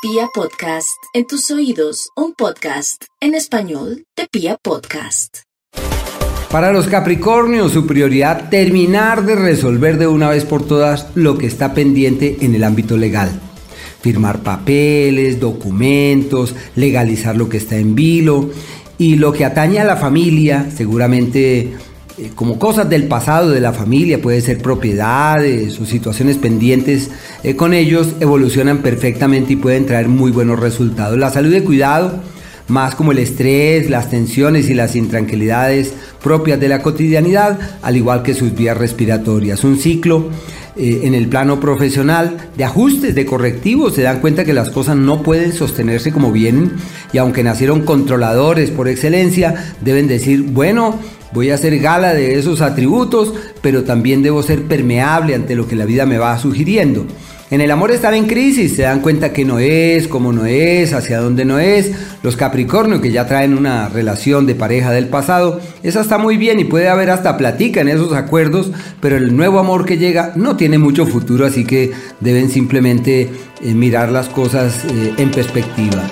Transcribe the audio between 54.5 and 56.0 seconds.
permeable ante lo que la